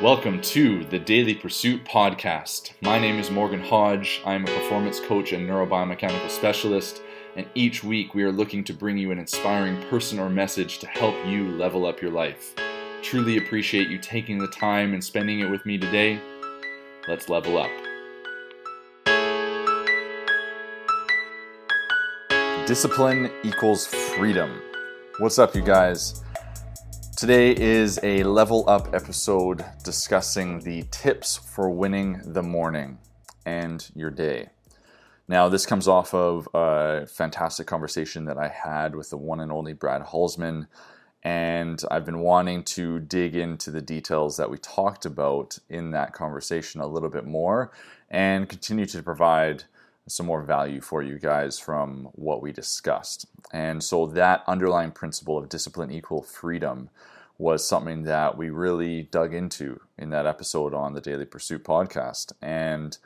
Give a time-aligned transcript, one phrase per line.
[0.00, 2.72] Welcome to the Daily Pursuit podcast.
[2.80, 4.22] My name is Morgan Hodge.
[4.24, 7.02] I am a performance coach and neurobiomechanical specialist,
[7.36, 10.86] and each week we are looking to bring you an inspiring person or message to
[10.86, 12.54] help you level up your life.
[13.02, 16.18] Truly appreciate you taking the time and spending it with me today.
[17.06, 17.70] Let's level up.
[22.66, 24.62] Discipline equals freedom.
[25.18, 26.22] What's up, you guys?
[27.20, 32.96] Today is a level up episode discussing the tips for winning the morning
[33.44, 34.48] and your day.
[35.28, 39.52] Now, this comes off of a fantastic conversation that I had with the one and
[39.52, 40.66] only Brad Hulsman,
[41.22, 46.14] and I've been wanting to dig into the details that we talked about in that
[46.14, 47.70] conversation a little bit more
[48.08, 49.64] and continue to provide
[50.08, 53.26] some more value for you guys from what we discussed.
[53.52, 56.90] And so that underlying principle of discipline equal freedom
[57.38, 62.32] was something that we really dug into in that episode on the Daily Pursuit podcast.
[62.42, 62.98] And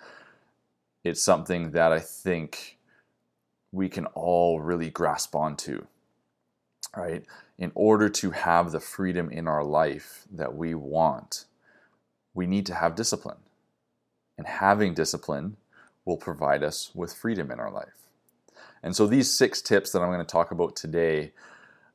[1.04, 2.78] it's something that I think
[3.70, 5.86] we can all really grasp onto,
[6.96, 7.24] right?
[7.58, 11.44] In order to have the freedom in our life that we want,
[12.32, 13.38] we need to have discipline.
[14.36, 15.58] And having discipline
[16.04, 18.08] will provide us with freedom in our life.
[18.82, 21.32] And so these six tips that I'm going to talk about today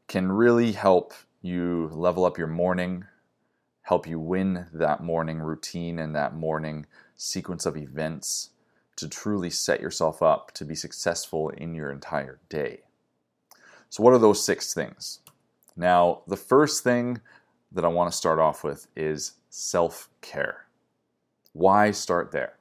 [0.08, 3.06] can really help you level up your morning,
[3.84, 6.86] help you win that morning routine and that morning
[7.16, 8.50] sequence of events
[8.96, 12.82] to truly set yourself up to be successful in your entire day.
[13.90, 15.20] So, what are those six things?
[15.76, 17.22] Now, the first thing
[17.72, 20.66] that I want to start off with is self care.
[21.54, 22.59] Why start there?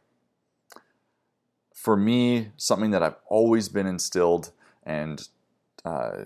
[1.79, 4.51] For me, something that I've always been instilled
[4.83, 5.29] and
[5.85, 6.25] uh,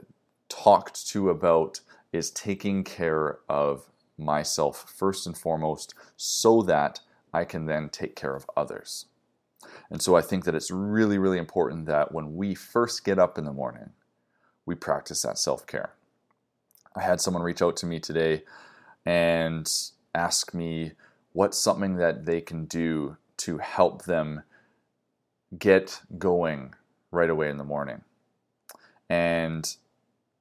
[0.49, 7.01] talked to about is taking care of myself first and foremost so that
[7.35, 9.05] I can then take care of others.
[9.91, 13.37] And so I think that it's really, really important that when we first get up
[13.37, 13.91] in the morning,
[14.65, 15.93] we practice that self care.
[16.97, 18.45] I had someone reach out to me today
[19.05, 19.71] and
[20.15, 20.93] ask me
[21.35, 24.45] what's something that they can do to help them
[25.59, 26.75] get going
[27.11, 28.03] right away in the morning.
[29.09, 29.77] And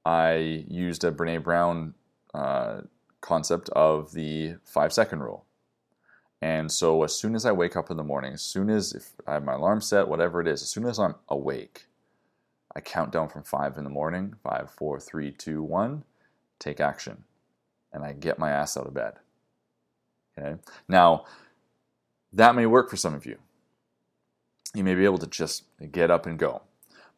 [0.06, 1.94] I used a Brene Brown
[2.34, 2.82] uh,
[3.20, 5.46] concept of the five second rule.
[6.42, 9.12] And so as soon as I wake up in the morning, as soon as if
[9.28, 11.86] I have my alarm set, whatever it is, as soon as I'm awake,
[12.76, 16.04] I count down from five in the morning, five, four, three, two, one,
[16.60, 17.26] take action.
[17.94, 19.14] And I get my ass out of bed.
[20.38, 20.56] Okay.
[20.88, 21.26] Now,
[22.34, 23.38] that may work for some of you.
[24.74, 26.62] You may be able to just get up and go.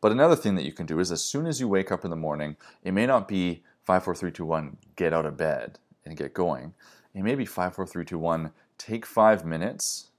[0.02, 2.10] But another thing that you can do is as soon as you wake up in
[2.10, 5.80] the morning, it may not be 5, 4, 3, 2, 1, get out of bed
[6.06, 6.74] and get going.
[7.14, 10.10] It may be 5, 4, 3, 2, 1, take five minutes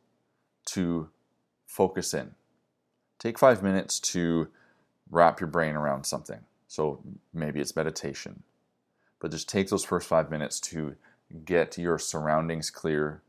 [0.66, 1.10] to
[1.66, 2.34] focus in.
[3.18, 4.48] Take five minutes to
[5.10, 6.40] wrap your brain around something.
[6.68, 7.02] So
[7.32, 8.42] maybe it's meditation.
[9.20, 10.96] But just take those first five minutes to
[11.44, 13.22] get your surroundings clear,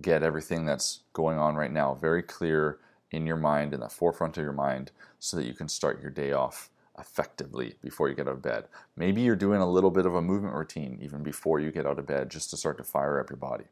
[0.00, 2.78] get everything that's going on right now very clear
[3.10, 6.10] in your mind, in the forefront of your mind, so that you can start your
[6.10, 8.64] day off effectively before you get out of bed.
[8.96, 11.98] Maybe you're doing a little bit of a movement routine even before you get out
[11.98, 13.64] of bed just to start to fire up your body.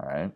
[0.00, 0.32] All right?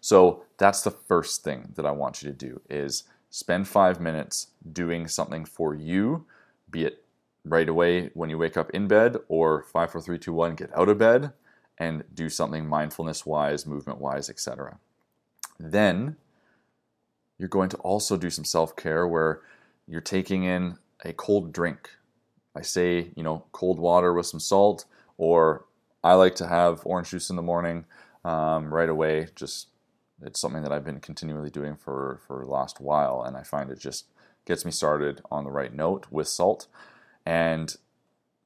[0.00, 4.48] So that's the first thing that I want you to do is spend 5 minutes
[4.72, 6.26] doing something for you,
[6.70, 7.04] be it
[7.44, 10.76] right away when you wake up in bed or 5 4 3 2 1 get
[10.76, 11.32] out of bed
[11.78, 14.78] and do something mindfulness wise, movement wise, etc.
[15.58, 16.16] Then
[17.38, 19.42] you're going to also do some self care where
[19.86, 21.90] you're taking in a cold drink.
[22.54, 24.86] I say, you know, cold water with some salt,
[25.18, 25.66] or
[26.02, 27.84] I like to have orange juice in the morning
[28.24, 29.28] um, right away.
[29.34, 29.68] Just
[30.22, 33.70] it's something that I've been continually doing for for the last while, and I find
[33.70, 34.06] it just
[34.46, 36.68] gets me started on the right note with salt.
[37.26, 37.76] And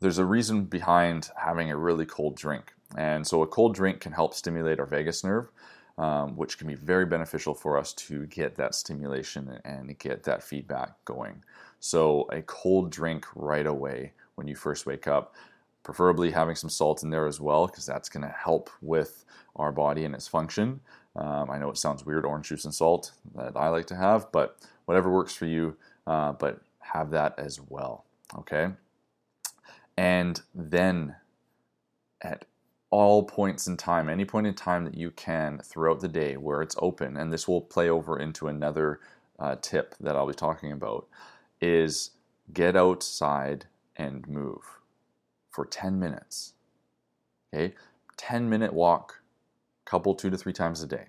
[0.00, 2.72] there's a reason behind having a really cold drink.
[2.96, 5.50] And so a cold drink can help stimulate our vagus nerve,
[5.98, 10.42] um, which can be very beneficial for us to get that stimulation and get that
[10.42, 11.42] feedback going.
[11.78, 15.34] So, a cold drink right away when you first wake up,
[15.82, 19.24] preferably having some salt in there as well, because that's going to help with
[19.56, 20.80] our body and its function.
[21.16, 24.30] Um, I know it sounds weird, orange juice and salt that I like to have,
[24.30, 25.76] but whatever works for you,
[26.06, 28.04] uh, but have that as well.
[28.36, 28.68] Okay.
[29.96, 31.16] And then
[32.22, 32.44] at
[32.90, 36.60] all points in time, any point in time that you can throughout the day where
[36.60, 39.00] it's open, and this will play over into another
[39.38, 41.06] uh, tip that I'll be talking about,
[41.60, 42.10] is
[42.52, 43.66] get outside
[43.96, 44.80] and move
[45.50, 46.54] for 10 minutes.
[47.54, 47.74] Okay,
[48.16, 49.22] 10 minute walk,
[49.84, 51.06] couple, two to three times a day.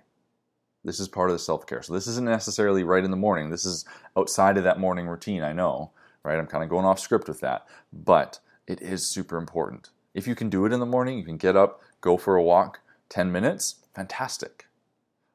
[0.84, 1.82] This is part of the self care.
[1.82, 3.50] So this isn't necessarily right in the morning.
[3.50, 3.84] This is
[4.16, 5.92] outside of that morning routine, I know,
[6.24, 6.38] right?
[6.38, 9.90] I'm kind of going off script with that, but it is super important.
[10.14, 12.42] If you can do it in the morning, you can get up, go for a
[12.42, 14.66] walk, 10 minutes, fantastic.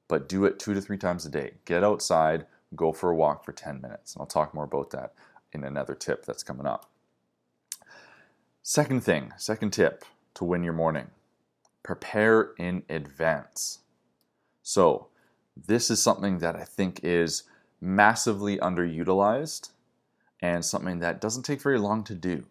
[0.07, 1.55] But do it two to three times a day.
[1.65, 2.45] Get outside,
[2.75, 4.13] go for a walk for 10 minutes.
[4.13, 5.13] And I'll talk more about that
[5.51, 6.89] in another tip that's coming up.
[8.61, 11.07] Second thing, second tip to win your morning
[11.87, 13.79] prepare in advance.
[14.61, 15.07] So,
[15.55, 17.43] this is something that I think is
[17.79, 19.69] massively underutilized
[20.41, 22.43] and something that doesn't take very long to do.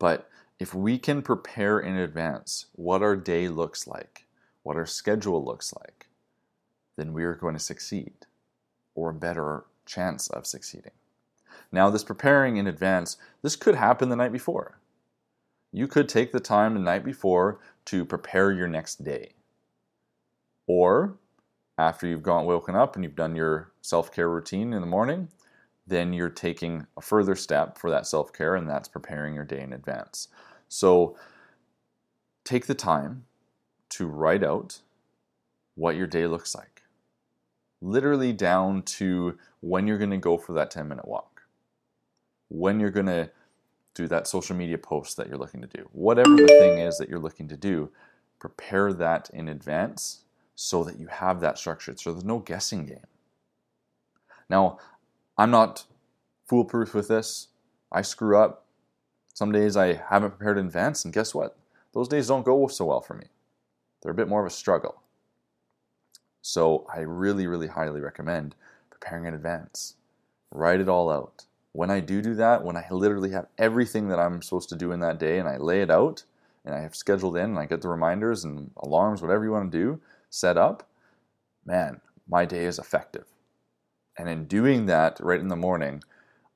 [0.00, 4.26] But if we can prepare in advance what our day looks like,
[4.62, 6.06] what our schedule looks like,
[6.96, 8.12] then we are going to succeed
[8.94, 10.92] or a better chance of succeeding.
[11.70, 14.78] Now, this preparing in advance, this could happen the night before.
[15.72, 19.32] You could take the time the night before to prepare your next day.
[20.66, 21.16] Or
[21.76, 25.28] after you've gone woken up and you've done your self-care routine in the morning,
[25.86, 29.72] then you're taking a further step for that self-care and that's preparing your day in
[29.72, 30.28] advance.
[30.68, 31.16] So
[32.44, 33.24] take the time
[33.90, 34.80] to write out
[35.74, 36.82] what your day looks like.
[37.80, 41.42] Literally down to when you're going to go for that 10 minute walk,
[42.48, 43.30] when you're going to
[43.94, 45.88] do that social media post that you're looking to do.
[45.92, 47.90] Whatever the thing is that you're looking to do,
[48.38, 50.24] prepare that in advance
[50.54, 51.98] so that you have that structured.
[51.98, 53.06] So there's no guessing game.
[54.50, 54.78] Now,
[55.38, 55.84] I'm not
[56.46, 57.48] foolproof with this.
[57.92, 58.64] I screw up.
[59.34, 61.58] Some days I haven't prepared in advance, and guess what?
[61.92, 63.26] Those days don't go so well for me.
[64.02, 65.02] They're a bit more of a struggle.
[66.40, 68.54] So I really, really highly recommend
[68.90, 69.96] preparing in advance.
[70.50, 71.44] Write it all out.
[71.72, 74.92] When I do do that, when I literally have everything that I'm supposed to do
[74.92, 76.24] in that day and I lay it out
[76.64, 79.70] and I have scheduled in and I get the reminders and alarms, whatever you want
[79.70, 80.00] to do,
[80.30, 80.88] set up,
[81.66, 83.26] man, my day is effective.
[84.18, 86.02] And in doing that right in the morning,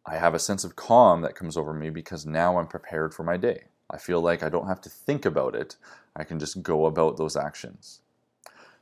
[0.07, 3.23] I have a sense of calm that comes over me because now I'm prepared for
[3.23, 3.65] my day.
[3.91, 5.77] I feel like I don't have to think about it.
[6.17, 8.01] I can just go about those actions.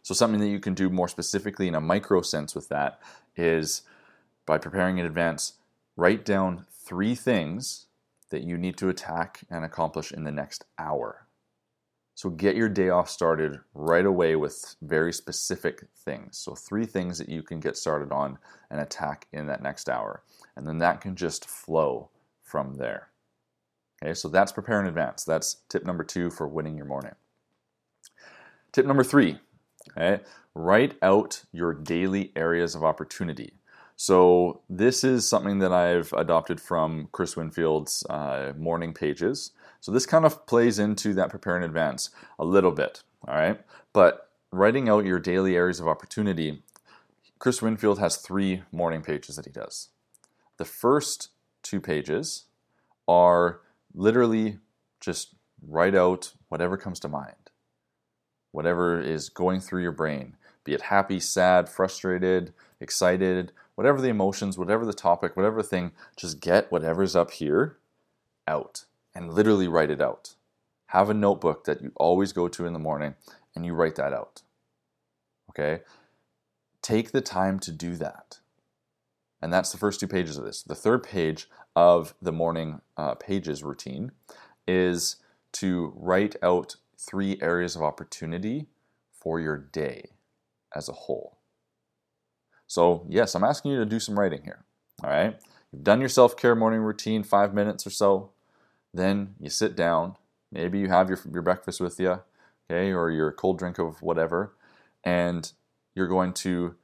[0.02, 3.00] So, something that you can do more specifically in a micro sense with that
[3.36, 3.82] is
[4.46, 5.54] by preparing in advance,
[5.96, 7.86] write down three things
[8.30, 11.26] that you need to attack and accomplish in the next hour.
[12.18, 16.36] So get your day off started right away with very specific things.
[16.36, 18.38] So, three things that you can get started on
[18.72, 20.24] and attack in that next hour.
[20.56, 22.10] And then that can just flow
[22.42, 23.10] from there.
[24.02, 25.22] Okay, so that's prepare in advance.
[25.22, 27.14] That's tip number two for winning your morning.
[28.72, 29.38] Tip number three,
[29.96, 30.20] okay,
[30.56, 33.52] write out your daily areas of opportunity.
[33.94, 39.52] So, this is something that I've adopted from Chris Winfield's uh, morning pages.
[39.80, 43.60] So this kind of plays into that prepare in advance a little bit, all right?
[43.92, 46.62] But writing out your daily areas of opportunity,
[47.38, 49.88] Chris Winfield has three morning pages that he does.
[50.56, 51.30] The first
[51.62, 52.44] two pages
[53.06, 53.60] are
[53.94, 54.58] literally
[55.00, 55.34] just
[55.66, 57.50] write out whatever comes to mind,
[58.52, 64.58] whatever is going through your brain, be it happy, sad, frustrated, excited, whatever the emotions,
[64.58, 67.78] whatever the topic, whatever the thing, just get whatever's up here
[68.46, 68.84] out
[69.14, 70.34] and literally write it out.
[70.86, 73.14] Have a notebook that you always go to in the morning
[73.54, 74.42] and you write that out.
[75.50, 75.82] Okay?
[76.82, 78.38] Take the time to do that.
[79.42, 80.62] And that's the first two pages of this.
[80.62, 84.12] The third page of the morning uh, pages routine
[84.66, 85.16] is
[85.52, 88.66] to write out three areas of opportunity
[89.12, 90.10] for your day
[90.74, 91.38] as a whole.
[92.66, 94.64] So, yes, I'm asking you to do some writing here.
[95.02, 95.38] All right?
[95.72, 98.30] You've done your self care morning routine, five minutes or so.
[98.92, 100.16] Then you sit down.
[100.50, 102.20] Maybe you have your, your breakfast with you,
[102.70, 104.54] okay, or your cold drink of whatever,
[105.04, 105.52] and
[105.94, 106.74] you're going to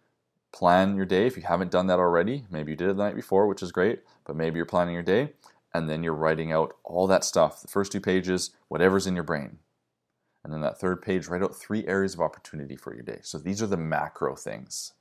[0.52, 1.26] plan your day.
[1.26, 3.73] If you haven't done that already, maybe you did it the night before, which is
[3.73, 5.32] great, but maybe you're planning your day,
[5.73, 7.62] and then you're writing out all that stuff.
[7.62, 9.58] The first two pages, whatever's in your brain.
[10.44, 13.20] And then that third page, write out three areas of opportunity for your day.
[13.23, 14.92] So these are the macro things,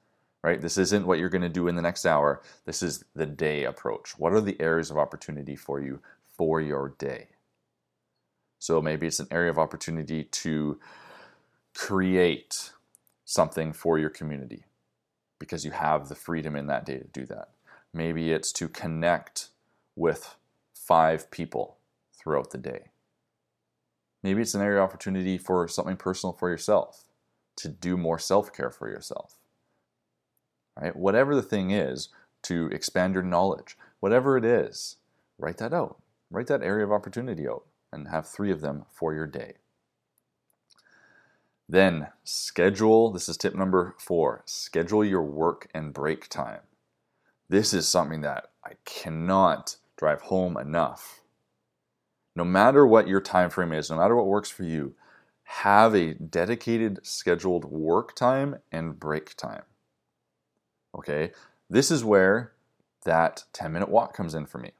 [0.41, 0.61] right?
[0.61, 2.41] This isn't what you're going to do in the next hour.
[2.65, 4.17] This is the day approach.
[4.17, 5.99] What are the areas of opportunity for you
[6.37, 7.29] for your day.
[8.59, 10.79] So maybe it's an area of opportunity to
[11.75, 12.71] create
[13.25, 14.63] something for your community
[15.39, 17.49] because you have the freedom in that day to do that.
[17.93, 19.49] Maybe it's to connect
[19.95, 20.35] with
[20.73, 21.77] five people
[22.17, 22.85] throughout the day.
[24.23, 27.03] Maybe it's an area of opportunity for something personal for yourself,
[27.57, 29.35] to do more self care for yourself.
[30.79, 30.95] Right?
[30.95, 32.09] Whatever the thing is,
[32.43, 34.95] to expand your knowledge, whatever it is,
[35.37, 36.01] write that out.
[36.33, 39.53] Write that area of opportunity out and have three of them for your day.
[41.69, 46.61] Then schedule, this is tip number four schedule your work and break time.
[47.49, 51.21] This is something that I cannot drive home enough.
[52.35, 54.95] No matter what your time frame is, no matter what works for you,
[55.43, 59.65] have a dedicated scheduled work time and break time.
[60.97, 61.31] Okay?
[61.69, 62.53] This is where
[63.05, 64.71] that 10 minute walk comes in for me.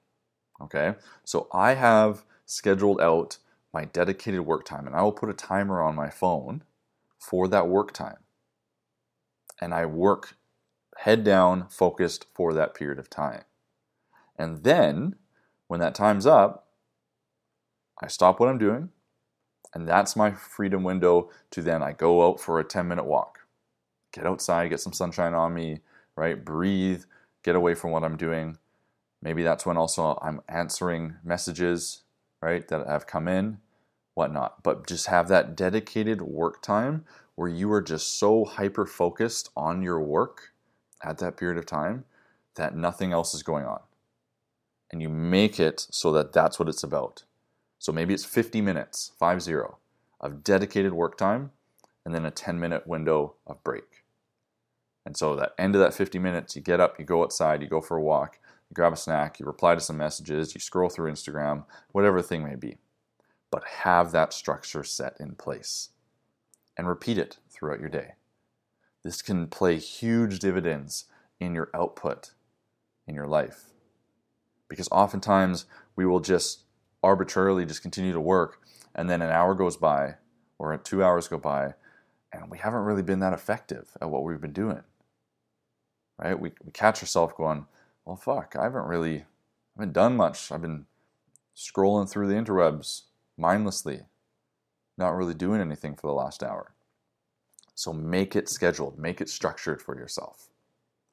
[0.64, 0.96] Okay?
[1.24, 3.38] So I have scheduled out
[3.74, 6.64] my dedicated work time and I will put a timer on my phone
[7.20, 8.18] for that work time.
[9.60, 10.36] And I work
[10.98, 13.44] head down, focused for that period of time.
[14.38, 15.16] And then
[15.68, 16.68] when that time's up,
[18.02, 18.90] I stop what I'm doing,
[19.74, 23.40] and that's my freedom window to then I go out for a 10 minute walk.
[24.12, 25.80] Get outside, get some sunshine on me,
[26.16, 26.44] right?
[26.44, 27.04] Breathe,
[27.44, 28.58] get away from what I'm doing.
[29.24, 32.02] Maybe that's when also I'm answering messages,
[32.42, 33.60] right, that have come in,
[34.16, 34.62] whatnot.
[34.64, 39.82] But just have that dedicated work time where you are just so hyper focused on
[39.82, 40.52] your work
[41.02, 42.04] at that period of time
[42.56, 43.80] that nothing else is going on.
[44.92, 47.24] And you make it so that that's what it's about.
[47.80, 49.78] So maybe it's 50 minutes, 5 0,
[50.20, 51.52] of dedicated work time,
[52.06, 54.04] and then a 10 minute window of break.
[55.06, 57.68] And so that end of that 50 minutes, you get up, you go outside, you
[57.70, 58.38] go for a walk,
[58.74, 62.44] grab a snack, you reply to some messages, you scroll through Instagram, whatever the thing
[62.44, 62.78] may be.
[63.52, 65.90] But have that structure set in place
[66.78, 68.14] and repeat it throughout your day.
[69.04, 71.06] This can play huge dividends
[71.40, 72.32] in your output
[73.08, 73.66] in your life.
[74.70, 75.66] Because oftentimes
[75.96, 76.64] we will just
[77.04, 78.62] arbitrarily just continue to work
[78.96, 80.16] and then an hour goes by
[80.58, 81.74] or two hours go by
[82.32, 84.82] and we haven't really been that effective at what we've been doing
[86.18, 87.66] right we, we catch ourselves going
[88.06, 90.86] well fuck i haven't really I haven't done much i've been
[91.56, 93.04] scrolling through the interwebs
[93.38, 94.02] mindlessly
[94.98, 96.74] not really doing anything for the last hour
[97.76, 100.50] so make it scheduled make it structured for yourself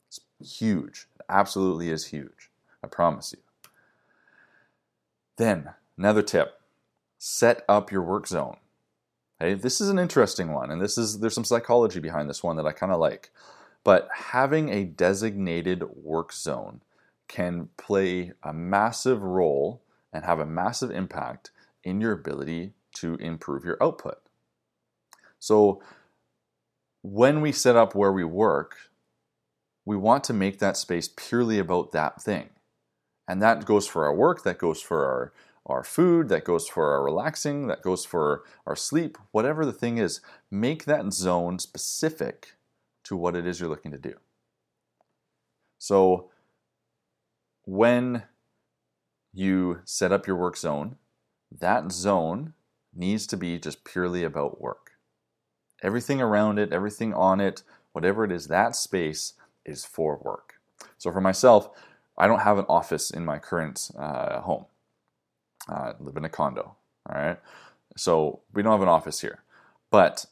[0.09, 0.21] it's
[0.59, 2.51] huge it absolutely is huge
[2.85, 3.43] i promise you
[5.37, 5.71] then
[6.01, 6.59] Another tip
[7.19, 8.57] set up your work zone.
[9.39, 12.57] Okay, this is an interesting one, and this is there's some psychology behind this one
[12.57, 13.31] that I kind of like.
[13.85, 16.83] But having a designated work zone
[17.29, 19.83] can play a massive role
[20.13, 21.51] and have a massive impact
[21.85, 24.19] in your ability to improve your output.
[25.39, 25.83] So,
[27.03, 28.77] when we set up where we work,
[29.87, 32.51] we want to make that space purely about that thing.
[33.27, 35.33] And that goes for our work, that goes for our
[35.67, 39.99] our food, that goes for our relaxing, that goes for our sleep, whatever the thing
[39.99, 40.21] is,
[40.51, 42.55] make that zone specific
[43.05, 44.15] to what it is you're looking to do.
[45.79, 46.31] So
[47.65, 48.25] when
[49.33, 50.97] you set up your work zone,
[51.51, 52.55] that zone
[52.95, 54.93] needs to be just purely about work.
[55.83, 60.55] Everything around it, everything on it, whatever it is, that space is for work.
[60.99, 61.71] So for myself,
[62.19, 64.67] I don't have an office in my current uh, home
[65.69, 66.77] uh, live in a condo.
[67.09, 67.39] All right.
[67.97, 69.43] So we don't have an office here,
[69.91, 70.27] but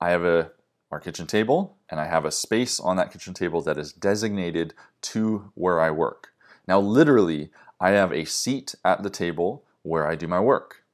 [0.00, 0.50] I have a
[0.90, 4.74] our kitchen table and I have a space on that kitchen table that is designated
[5.02, 6.30] to where I work.
[6.66, 10.84] Now, literally, I have a seat at the table where I do my work.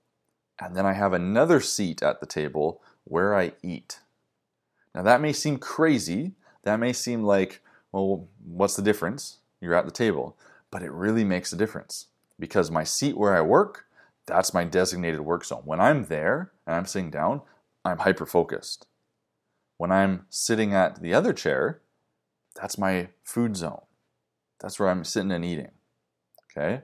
[0.61, 4.01] And then I have another seat at the table where I eat.
[4.95, 6.33] Now, that may seem crazy.
[6.63, 7.61] That may seem like,
[7.91, 9.39] well, what's the difference?
[9.61, 10.37] You're at the table.
[10.71, 12.07] But it really makes a difference
[12.39, 13.87] because my seat where I work,
[14.27, 15.63] that's my designated work zone.
[15.65, 17.43] When I'm there and I'm sitting down,
[17.85, 18.87] I'm hyper focused.
[19.77, 21.81] When I'm sitting at the other chair,
[22.55, 23.83] that's my food zone.
[24.61, 25.73] That's where I'm sitting and eating.
[26.51, 26.83] Okay?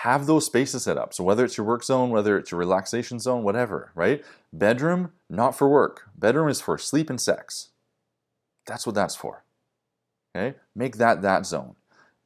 [0.00, 1.14] Have those spaces set up.
[1.14, 4.24] So whether it's your work zone, whether it's your relaxation zone, whatever, right?
[4.52, 6.02] Bedroom, not for work.
[6.16, 7.70] Bedroom is for sleep and sex.
[8.66, 9.44] That's what that's for.
[10.36, 10.56] Okay?
[10.74, 11.76] Make that that zone.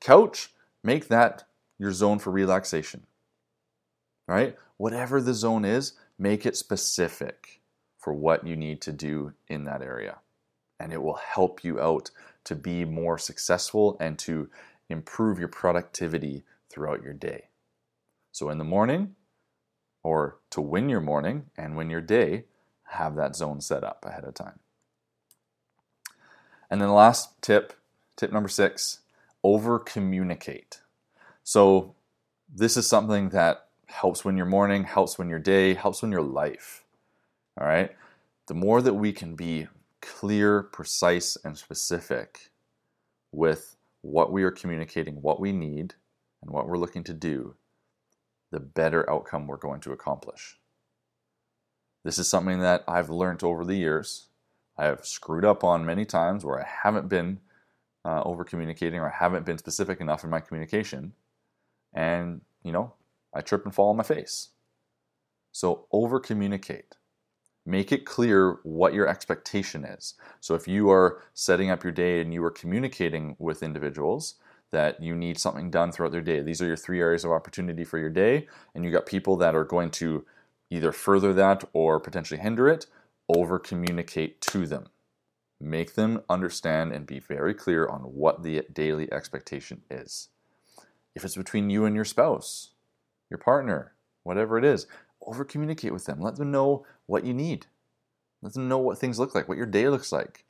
[0.01, 0.49] Couch,
[0.83, 1.45] make that
[1.79, 3.07] your zone for relaxation.
[4.27, 4.57] Right?
[4.79, 7.60] Whatever the zone is, make it specific
[8.01, 10.17] for what you need to do in that area.
[10.81, 12.11] And it will help you out
[12.45, 14.49] to be more successful and to
[14.89, 17.45] improve your productivity throughout your day.
[18.33, 19.15] So in the morning,
[20.03, 22.45] or to win your morning and win your day,
[22.85, 24.61] have that zone set up ahead of time.
[26.71, 27.75] And then the last tip,
[28.17, 29.01] tip number six,
[29.43, 30.81] over communicate.
[31.43, 31.95] So,
[32.53, 36.23] this is something that helps win your morning, helps win your day, helps win your
[36.23, 36.85] life.
[37.61, 37.91] All right?
[38.47, 39.69] The more that we can be
[40.01, 42.51] clear, precise, and specific
[43.33, 45.95] with what we are communicating, what we need,
[46.43, 47.55] and what we're looking to do,
[48.51, 50.59] the better outcome we're going to accomplish.
[52.03, 54.29] This is something that I've learned over the years.
[54.79, 57.41] I have screwed up on many times where I haven't been
[58.05, 61.13] uh, over communicating or I haven't been specific enough in my communication.
[61.93, 62.95] And, you know,
[63.35, 64.49] I trip and fall on my face.
[65.53, 66.97] So over communicate.
[67.67, 70.15] Make it clear what your expectation is.
[70.41, 74.37] So if you are setting up your day and you are communicating with individuals
[74.73, 77.85] that you need something done throughout their day, these are your three areas of opportunity
[77.85, 80.25] for your day, and you got people that are going to
[80.71, 82.87] either further that or potentially hinder it,
[83.29, 84.87] over communicate to them.
[85.61, 90.29] Make them understand and be very clear on what the daily expectation is.
[91.15, 92.71] If it's between you and your spouse,
[93.29, 94.87] your partner, whatever it is,
[95.31, 96.21] over communicate with them.
[96.21, 97.67] Let them know what you need.
[98.43, 100.45] Let them know what things look like, what your day looks like.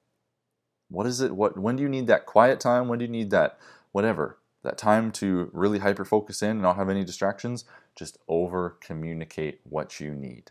[0.89, 1.37] What is it?
[1.37, 2.89] What when do you need that quiet time?
[2.89, 3.59] When do you need that
[3.93, 4.39] whatever?
[4.63, 7.65] That time to really hyper focus in and not have any distractions?
[7.95, 10.51] Just over communicate what you need.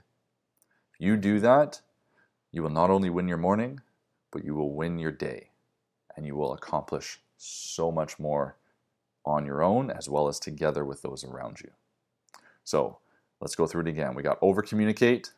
[0.99, 1.81] You do that,
[2.51, 3.81] you will not only win your morning,
[4.31, 5.49] but you will win your day
[6.15, 8.57] and you will accomplish so much more
[9.25, 11.71] on your own as well as together with those around you.
[12.63, 12.99] So
[13.41, 14.15] let's go through it again.
[14.15, 15.31] We got over communicate,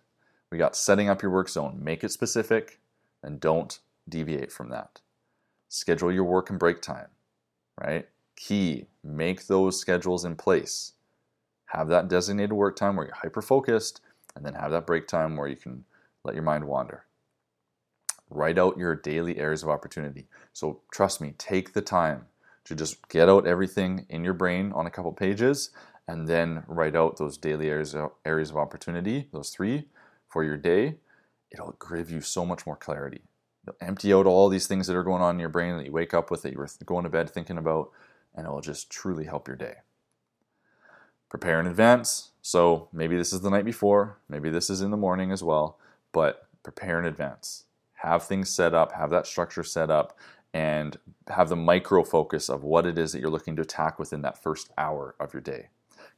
[0.51, 2.79] we got setting up your work zone, make it specific,
[3.23, 4.99] and don't deviate from that.
[5.69, 7.07] Schedule your work and break time,
[7.79, 8.07] right?
[8.35, 10.93] Key, make those schedules in place.
[11.67, 14.01] Have that designated work time where you're hyper focused,
[14.35, 15.85] and then have that break time where you can
[16.23, 17.05] let your mind wander.
[18.29, 20.27] Write out your daily areas of opportunity.
[20.53, 22.25] So trust me, take the time
[22.65, 25.71] to just get out everything in your brain on a couple pages
[26.11, 29.87] and then write out those daily areas of, areas of opportunity, those three
[30.27, 30.97] for your day.
[31.51, 33.21] It'll give you so much more clarity.
[33.65, 35.93] You'll empty out all these things that are going on in your brain that you
[35.93, 37.91] wake up with that you were going to bed thinking about,
[38.35, 39.75] and it will just truly help your day.
[41.29, 42.31] Prepare in advance.
[42.41, 45.79] So maybe this is the night before, maybe this is in the morning as well,
[46.11, 47.63] but prepare in advance.
[47.93, 50.17] Have things set up, have that structure set up,
[50.53, 50.97] and
[51.29, 54.41] have the micro focus of what it is that you're looking to attack within that
[54.41, 55.69] first hour of your day.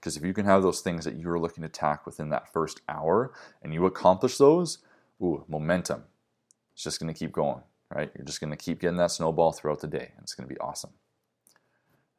[0.03, 2.81] Because if you can have those things that you're looking to attack within that first
[2.89, 4.79] hour and you accomplish those,
[5.21, 6.03] ooh, momentum.
[6.73, 8.11] It's just going to keep going, right?
[8.13, 10.53] You're just going to keep getting that snowball throughout the day, and it's going to
[10.53, 10.89] be awesome.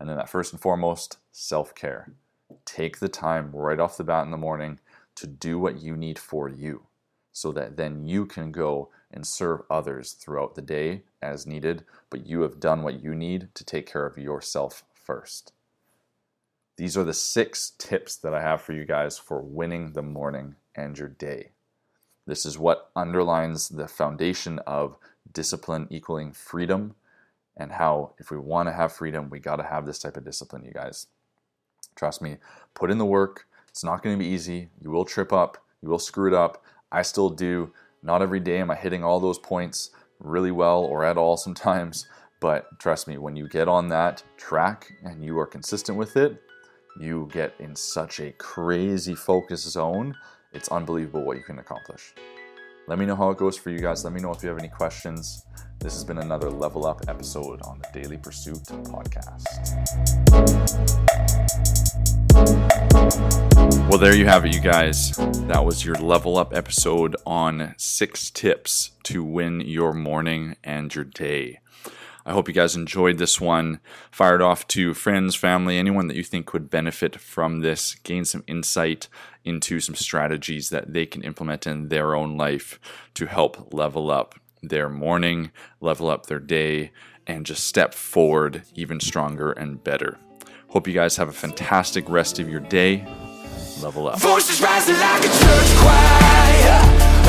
[0.01, 2.15] And then that first and foremost, self care.
[2.65, 4.81] Take the time right off the bat in the morning
[5.17, 6.87] to do what you need for you
[7.33, 12.27] so that then you can go and serve others throughout the day as needed, but
[12.27, 15.53] you have done what you need to take care of yourself first.
[16.77, 20.57] These are the six tips that I have for you guys for winning the morning
[20.75, 21.51] and your day.
[22.27, 24.97] This is what underlines the foundation of
[25.33, 26.97] discipline equaling freedom,
[27.57, 30.25] and how, if we want to have freedom, we got to have this type of
[30.25, 31.07] discipline, you guys.
[31.95, 32.39] Trust me,
[32.75, 33.47] put in the work.
[33.69, 34.69] It's not going to be easy.
[34.83, 36.65] You will trip up, you will screw it up.
[36.91, 37.73] I still do.
[38.03, 42.09] Not every day am I hitting all those points really well or at all sometimes,
[42.41, 46.43] but trust me, when you get on that track and you are consistent with it,
[46.99, 50.15] you get in such a crazy focus zone.
[50.53, 52.15] It's unbelievable what you can accomplish.
[52.87, 54.05] Let me know how it goes for you guys.
[54.05, 55.45] Let me know if you have any questions.
[55.81, 59.45] This has been another Level Up episode on the Daily Pursuit podcast.
[63.89, 65.13] Well, there you have it, you guys.
[65.47, 71.05] That was your Level Up episode on six tips to win your morning and your
[71.05, 71.59] day.
[72.27, 73.81] I hope you guys enjoyed this one.
[74.11, 78.45] Fired off to friends, family, anyone that you think could benefit from this, gain some
[78.47, 79.09] insight
[79.45, 82.81] into some strategies that they can implement in their own life
[83.15, 86.93] to help level up their morning, level up their day,
[87.27, 90.19] and just step forward even stronger and better.
[90.69, 93.07] Hope you guys have a fantastic rest of your day.
[93.83, 94.19] Level up.
[94.19, 96.81] Voices rising like a church choir,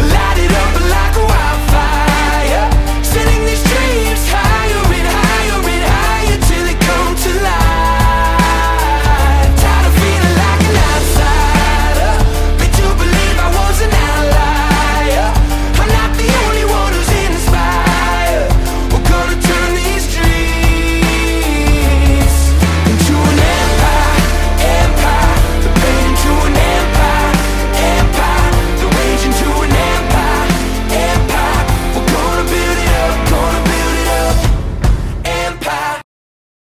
[0.09, 0.64] light it up.